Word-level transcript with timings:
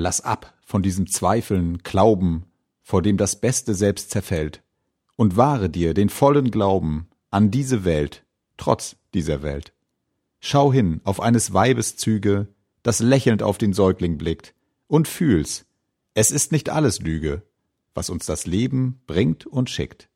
Lass 0.00 0.20
ab 0.20 0.54
von 0.64 0.80
diesem 0.80 1.08
Zweifeln, 1.08 1.78
Glauben, 1.78 2.44
vor 2.82 3.02
dem 3.02 3.16
das 3.16 3.40
Beste 3.40 3.74
selbst 3.74 4.12
zerfällt, 4.12 4.62
und 5.16 5.36
wahre 5.36 5.68
dir 5.68 5.92
den 5.92 6.08
vollen 6.08 6.52
Glauben 6.52 7.08
an 7.30 7.50
diese 7.50 7.84
Welt, 7.84 8.24
trotz 8.56 8.94
dieser 9.12 9.42
Welt. 9.42 9.72
Schau 10.38 10.72
hin 10.72 11.00
auf 11.02 11.20
eines 11.20 11.52
Weibes 11.52 11.96
Züge, 11.96 12.46
das 12.84 13.00
lächelnd 13.00 13.42
auf 13.42 13.58
den 13.58 13.72
Säugling 13.72 14.18
blickt, 14.18 14.54
und 14.86 15.08
fühl's, 15.08 15.66
es 16.14 16.30
ist 16.30 16.52
nicht 16.52 16.70
alles 16.70 17.00
Lüge, 17.00 17.42
was 17.92 18.08
uns 18.08 18.24
das 18.24 18.46
Leben 18.46 19.00
bringt 19.08 19.46
und 19.46 19.68
schickt. 19.68 20.08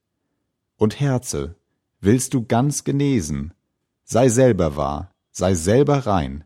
Und 0.77 1.01
Herze, 1.01 1.57
willst 2.01 2.35
du 2.35 2.47
ganz 2.47 2.85
genesen, 2.85 3.53
sei 4.05 4.29
selber 4.29 4.77
wahr, 4.77 5.13
sei 5.33 5.55
selber 5.55 6.07
rein. 6.07 6.45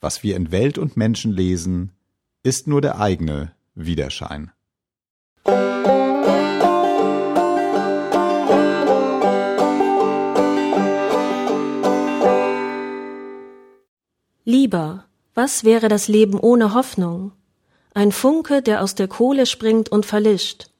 Was 0.00 0.22
wir 0.22 0.36
in 0.36 0.52
Welt 0.52 0.78
und 0.78 0.96
Menschen 0.96 1.32
lesen, 1.32 1.90
ist 2.42 2.66
nur 2.66 2.80
der 2.80 2.98
eigene 2.98 3.52
Widerschein. 3.74 4.50
Lieber, 14.44 15.04
was 15.34 15.64
wäre 15.64 15.88
das 15.88 16.08
Leben 16.08 16.38
ohne 16.38 16.74
Hoffnung? 16.74 17.32
Ein 17.94 18.10
Funke, 18.10 18.60
der 18.60 18.82
aus 18.82 18.94
der 18.94 19.06
Kohle 19.06 19.46
springt 19.46 19.88
und 19.88 20.04
verlischt. 20.04 20.70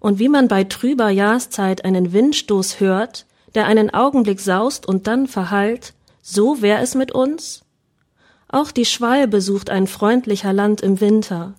Und 0.00 0.18
wie 0.18 0.28
man 0.28 0.48
bei 0.48 0.64
trüber 0.64 1.08
Jahreszeit 1.08 1.84
einen 1.84 2.12
Windstoß 2.12 2.80
hört, 2.80 3.26
der 3.54 3.66
einen 3.66 3.92
Augenblick 3.92 4.40
saust 4.40 4.86
und 4.86 5.06
dann 5.06 5.26
verhallt, 5.26 5.94
so 6.20 6.60
wär 6.60 6.80
es 6.80 6.94
mit 6.94 7.12
uns? 7.12 7.65
Auch 8.48 8.70
die 8.70 8.84
Schwalbe 8.84 9.40
sucht 9.40 9.70
ein 9.70 9.86
freundlicher 9.86 10.52
Land 10.52 10.80
im 10.80 11.00
Winter. 11.00 11.54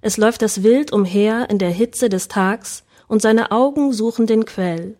Es 0.00 0.16
läuft 0.16 0.42
das 0.42 0.62
Wild 0.62 0.92
umher 0.92 1.50
in 1.50 1.58
der 1.58 1.70
Hitze 1.70 2.08
des 2.08 2.28
Tags, 2.28 2.84
und 3.08 3.22
seine 3.22 3.50
Augen 3.50 3.92
suchen 3.92 4.26
den 4.26 4.44
Quell. 4.44 4.98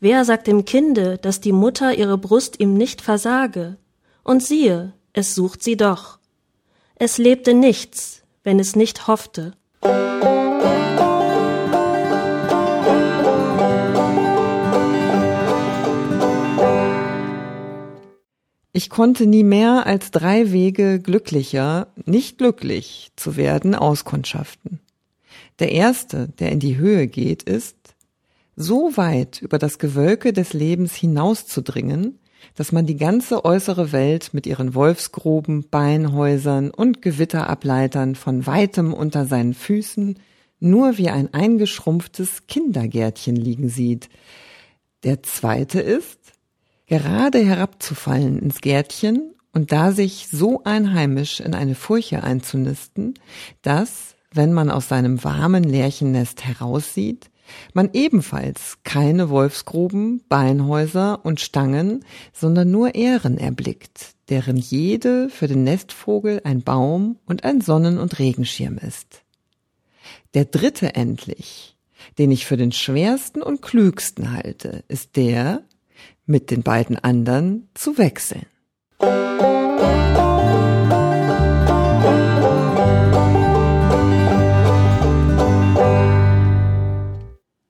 Wer 0.00 0.24
sagt 0.24 0.48
dem 0.48 0.64
Kinde, 0.64 1.18
dass 1.18 1.40
die 1.40 1.52
Mutter 1.52 1.94
ihre 1.94 2.18
Brust 2.18 2.58
ihm 2.58 2.74
nicht 2.74 3.00
versage? 3.00 3.76
Und 4.24 4.42
siehe, 4.42 4.92
es 5.12 5.34
sucht 5.34 5.62
sie 5.62 5.76
doch. 5.76 6.18
Es 6.96 7.18
lebte 7.18 7.54
nichts, 7.54 8.22
wenn 8.42 8.58
es 8.58 8.74
nicht 8.74 9.06
hoffte. 9.06 9.52
Ich 18.74 18.88
konnte 18.88 19.26
nie 19.26 19.44
mehr 19.44 19.86
als 19.86 20.10
drei 20.10 20.50
Wege 20.50 20.98
glücklicher, 20.98 21.88
nicht 22.06 22.38
glücklich 22.38 23.12
zu 23.16 23.36
werden, 23.36 23.74
auskundschaften. 23.74 24.80
Der 25.58 25.72
erste, 25.72 26.28
der 26.38 26.52
in 26.52 26.58
die 26.58 26.78
Höhe 26.78 27.06
geht, 27.06 27.42
ist, 27.42 27.76
so 28.56 28.96
weit 28.96 29.42
über 29.42 29.58
das 29.58 29.78
Gewölke 29.78 30.32
des 30.32 30.54
Lebens 30.54 30.94
hinauszudringen, 30.94 32.18
dass 32.54 32.72
man 32.72 32.86
die 32.86 32.96
ganze 32.96 33.44
äußere 33.44 33.92
Welt 33.92 34.30
mit 34.32 34.46
ihren 34.46 34.74
Wolfsgruben, 34.74 35.68
Beinhäusern 35.68 36.70
und 36.70 37.02
Gewitterableitern 37.02 38.14
von 38.14 38.46
weitem 38.46 38.94
unter 38.94 39.26
seinen 39.26 39.54
Füßen 39.54 40.18
nur 40.60 40.96
wie 40.96 41.10
ein 41.10 41.32
eingeschrumpftes 41.34 42.46
Kindergärtchen 42.46 43.36
liegen 43.36 43.68
sieht. 43.68 44.08
Der 45.02 45.22
zweite 45.22 45.80
ist, 45.80 46.31
gerade 46.92 47.38
herabzufallen 47.38 48.38
ins 48.38 48.60
Gärtchen 48.60 49.32
und 49.54 49.72
da 49.72 49.92
sich 49.92 50.28
so 50.30 50.62
einheimisch 50.64 51.40
in 51.40 51.54
eine 51.54 51.74
Furche 51.74 52.22
einzunisten, 52.22 53.14
dass, 53.62 54.14
wenn 54.30 54.52
man 54.52 54.70
aus 54.70 54.88
seinem 54.88 55.24
warmen 55.24 55.64
Lärchennest 55.64 56.44
heraussieht, 56.44 57.30
man 57.72 57.88
ebenfalls 57.94 58.76
keine 58.84 59.30
Wolfsgruben, 59.30 60.22
Beinhäuser 60.28 61.24
und 61.24 61.40
Stangen, 61.40 62.04
sondern 62.34 62.70
nur 62.70 62.94
Ähren 62.94 63.38
erblickt, 63.38 64.14
deren 64.28 64.58
jede 64.58 65.30
für 65.30 65.48
den 65.48 65.64
Nestvogel 65.64 66.42
ein 66.44 66.60
Baum 66.60 67.16
und 67.24 67.44
ein 67.44 67.62
Sonnen- 67.62 67.98
und 67.98 68.18
Regenschirm 68.18 68.76
ist. 68.76 69.22
Der 70.34 70.44
dritte 70.44 70.94
endlich, 70.94 71.74
den 72.18 72.30
ich 72.30 72.44
für 72.44 72.58
den 72.58 72.70
schwersten 72.70 73.40
und 73.40 73.62
klügsten 73.62 74.32
halte, 74.32 74.84
ist 74.88 75.16
der, 75.16 75.64
mit 76.26 76.50
den 76.50 76.62
beiden 76.62 76.98
anderen 76.98 77.68
zu 77.74 77.98
wechseln. 77.98 78.46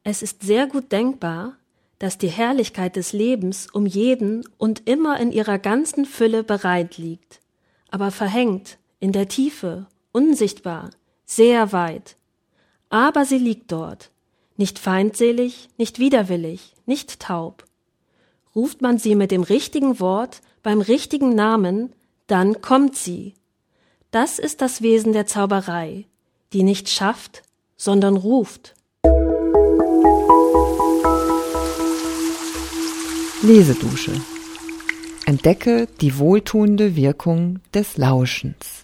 Es 0.04 0.20
ist 0.22 0.42
sehr 0.42 0.66
gut 0.66 0.92
denkbar, 0.92 1.56
dass 1.98 2.18
die 2.18 2.28
Herrlichkeit 2.28 2.96
des 2.96 3.12
Lebens 3.12 3.68
um 3.72 3.86
jeden 3.86 4.44
und 4.58 4.88
immer 4.88 5.18
in 5.20 5.32
ihrer 5.32 5.58
ganzen 5.58 6.04
Fülle 6.04 6.42
bereit 6.42 6.98
liegt, 6.98 7.40
aber 7.90 8.10
verhängt, 8.10 8.78
in 9.00 9.12
der 9.12 9.28
Tiefe, 9.28 9.86
unsichtbar, 10.10 10.90
sehr 11.24 11.72
weit. 11.72 12.16
Aber 12.90 13.24
sie 13.24 13.38
liegt 13.38 13.72
dort, 13.72 14.10
nicht 14.56 14.78
feindselig, 14.78 15.70
nicht 15.78 15.98
widerwillig, 15.98 16.74
nicht 16.84 17.20
taub. 17.20 17.64
Ruft 18.54 18.82
man 18.82 18.98
sie 18.98 19.14
mit 19.14 19.30
dem 19.30 19.42
richtigen 19.42 19.98
Wort, 19.98 20.42
beim 20.62 20.82
richtigen 20.82 21.34
Namen, 21.34 21.92
dann 22.26 22.60
kommt 22.60 22.96
sie. 22.96 23.32
Das 24.10 24.38
ist 24.38 24.60
das 24.60 24.82
Wesen 24.82 25.14
der 25.14 25.26
Zauberei, 25.26 26.04
die 26.52 26.62
nicht 26.62 26.90
schafft, 26.90 27.42
sondern 27.78 28.16
ruft. 28.16 28.74
Lesedusche. 33.42 34.12
Entdecke 35.24 35.88
die 36.02 36.18
wohltuende 36.18 36.94
Wirkung 36.94 37.60
des 37.72 37.96
Lauschens. 37.96 38.81